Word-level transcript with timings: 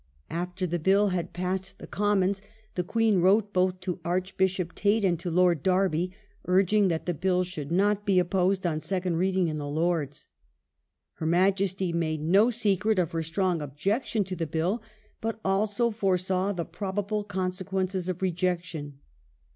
After 0.31 0.65
the 0.65 0.79
Bill 0.79 1.09
had 1.09 1.31
passed 1.31 1.77
the 1.77 1.85
Commons, 1.85 2.41
the 2.73 2.83
Queen 2.83 3.21
wrote 3.21 3.53
both 3.53 3.79
to 3.81 3.99
Archbishop 4.03 4.73
Tait 4.73 5.05
and 5.05 5.19
to 5.19 5.29
Lord 5.29 5.61
Derby, 5.61 6.11
urging 6.45 6.87
that 6.87 7.05
the 7.05 7.13
Bill 7.13 7.43
should 7.43 7.71
not 7.71 8.03
be 8.03 8.17
opposed 8.17 8.65
on 8.65 8.79
second 8.79 9.17
Reading 9.17 9.47
in 9.47 9.59
the 9.59 9.67
Lords. 9.69 10.27
Her 11.17 11.27
Majesty 11.27 11.93
made 11.93 12.23
no 12.23 12.49
secret 12.49 12.97
of 12.97 13.11
her 13.11 13.21
strong 13.21 13.61
objection 13.61 14.23
to 14.23 14.35
the 14.35 14.47
Bill, 14.47 14.81
but 15.21 15.39
she 15.77 15.91
foresaw 15.91 16.51
the 16.51 16.65
probable 16.65 17.23
consequences 17.23 18.09
of 18.09 18.23
rejection. 18.23 19.01